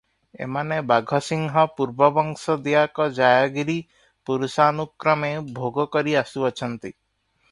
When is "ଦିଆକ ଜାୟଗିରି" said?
2.69-3.77